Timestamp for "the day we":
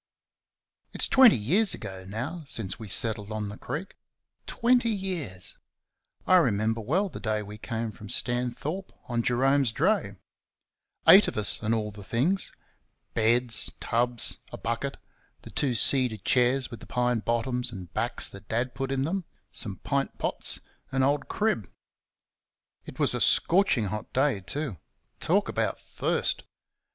7.07-7.59